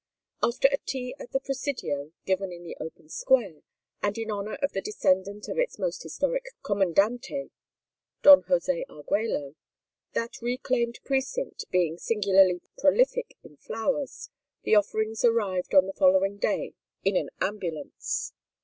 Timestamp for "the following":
15.85-16.37